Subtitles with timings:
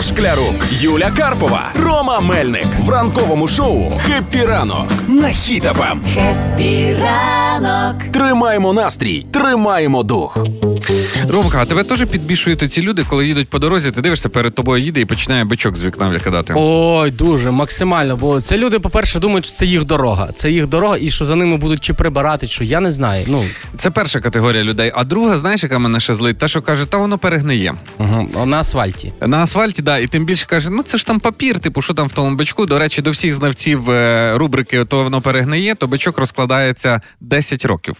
[0.00, 6.00] Єгор Шклярук, Юля Карпова, Рома Мельник в ранковому шоу «Хеппі ранок» на Хіт FM.
[6.14, 8.02] Хеппі ранок.
[8.12, 10.46] Тримаємо настрій, тримаємо дух.
[11.28, 14.82] Ромка, а тебе теж підбішують ці люди, коли їдуть по дорозі, ти дивишся, перед тобою
[14.82, 16.54] їде і починає бичок з вікна викидати.
[16.56, 18.16] Ой, дуже максимально.
[18.16, 20.28] Бо це люди, по-перше, думають, що це їх дорога.
[20.34, 23.24] Це їх дорога, і що за ними будуть чи прибирати, що я не знаю.
[23.28, 23.44] Ну
[23.78, 24.92] Це перша категорія людей.
[24.94, 26.38] А друга, знаєш, яка мене ще злить?
[26.38, 27.74] Та, що каже, та воно перегниє.
[27.98, 28.46] угу.
[28.46, 29.12] на асфальті.
[29.26, 32.06] На асфальті, да, і тим більше каже, ну це ж там папір, типу, що там
[32.08, 32.66] в тому бичку.
[32.66, 37.96] До речі, до всіх знавців е, рубрики то воно перегниє, то бичок розкладається 10 років.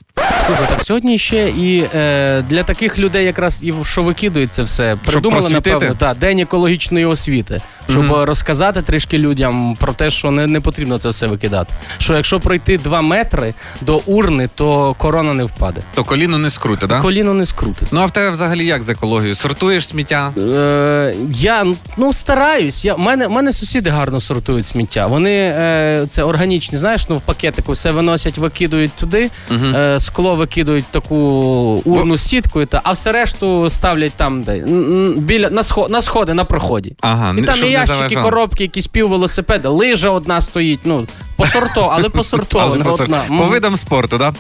[0.47, 4.97] Слухай, так сьогодні ще і е, для таких людей, якраз і що викидують це все,
[5.07, 8.15] придумали напевно та день екологічної освіти, щоб Мгм.
[8.25, 11.75] розказати трішки людям про те, що не, не потрібно це все викидати.
[11.99, 15.81] Що якщо пройти два метри до урни, то корона не впаде.
[15.95, 17.01] То коліно не скруте, да?
[17.01, 17.89] Коліно не скрутить.
[17.93, 19.35] Ну а в тебе взагалі як з екологією?
[19.35, 20.33] Сортуєш сміття?
[20.39, 22.85] Е, я ну стараюсь.
[22.85, 25.07] Я, мене, мене сусіди гарно сортують сміття.
[25.07, 29.77] Вони е, це органічні, знаєш, ну в пакетику все виносять, викидують туди, Мгм.
[29.77, 31.17] е, скло викидують таку
[31.85, 34.59] урну з сіткою, та, а все решту ставлять там, де
[35.17, 36.97] біля на, сход, на сходи, на проході.
[37.01, 38.25] Ага, І там і ящики, заважало.
[38.25, 40.81] коробки, якісь пів велосипеда, лижа одна стоїть.
[40.85, 41.07] Ну,
[41.41, 42.85] посорто, але Але посортована.
[42.85, 43.23] по, одна.
[43.29, 44.33] по видам спорту, да?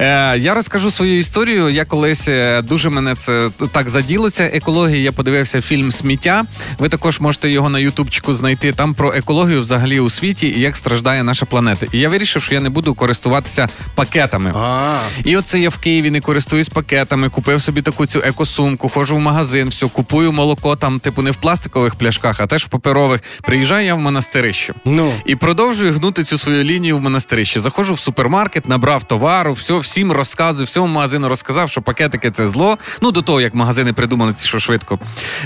[0.00, 1.68] Е, я розкажу свою історію.
[1.68, 4.30] Я колись е, дуже мене це так заділо.
[4.30, 4.98] Ця екологія.
[5.02, 6.44] Я подивився фільм Сміття.
[6.78, 8.72] Ви також можете його на Ютубчику знайти.
[8.72, 11.86] Там про екологію взагалі у світі і як страждає наша планета.
[11.92, 14.52] І я вирішив, що я не буду користуватися пакетами.
[14.56, 19.16] А, І оце я в Києві не користуюсь пакетами, купив собі таку цю екосумку, ходжу
[19.16, 23.20] в магазин, все, купую молоко там, типу, не в пластикових пляшках, а теж в паперових.
[23.42, 24.74] Приїжджаю я в монастирище.
[24.84, 25.12] ну.
[25.26, 27.60] І продовжую гнути цю свою лінію в монастирище.
[27.60, 32.78] Заходжу в супермаркет, набрав товару, все, всім розказую, всьому магазину розказав, що пакетики це зло.
[33.02, 34.98] Ну до того, як магазини придумали ці, що швидко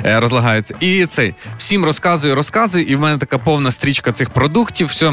[0.04, 0.74] е, розлагаються.
[0.80, 4.86] І цей всім розказую, розказую, і в мене така повна стрічка цих продуктів.
[4.86, 5.12] все.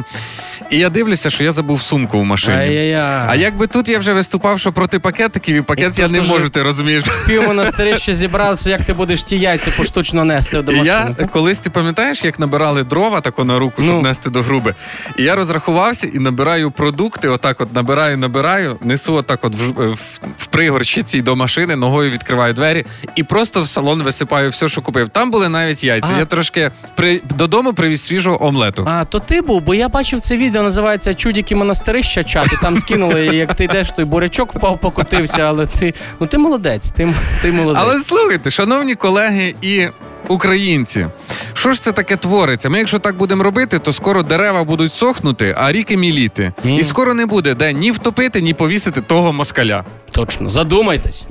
[0.69, 2.57] І я дивлюся, що я забув сумку в машині.
[2.57, 3.23] Ай-яй-яй.
[3.27, 6.49] А якби тут я вже виступав, що проти пакетиків, і пакет І я не можу,
[6.49, 7.03] ти розумієш.
[7.27, 11.15] Пів монастирища зібрався, як ти будеш ті яйця поштучно нести до машини.
[11.19, 14.01] я колись ти пам'ятаєш, як набирали дрова тако на руку, щоб Ну.
[14.01, 14.75] нести до груби.
[15.17, 15.35] І я
[15.79, 19.97] розрахувався і набираю продукти, отак от набираю, набираю, несу отак от в, в,
[20.37, 22.85] в пригорщиці до машини, ногою відкриваю двері
[23.15, 25.09] і просто в салон висипаю все, що купив.
[25.09, 26.07] Там були навіть яйця.
[26.09, 26.19] Ага.
[26.19, 28.85] Я трошки при, додому привіз свіжого омлету.
[28.87, 32.79] А, то ти був, бо я бачив це відео, називається Чудіки монастирища чат, і там
[32.79, 35.93] скинули, як ти йдеш, той бурячок впав, покотився, але ти.
[36.19, 37.83] Ну ти молодець, ти, ти молодець.
[37.85, 39.87] Але слухайте, шановні колеги і
[40.27, 41.07] українці,
[41.59, 42.69] що ж це таке твориться?
[42.69, 46.53] Ми, якщо так будемо робити, то скоро дерева будуть сохнути, а ріки міліти.
[46.65, 46.79] Mm.
[46.79, 49.85] І скоро не буде де ні втопити, ні повісити того москаля.
[50.11, 51.27] Точно, задумайтесь.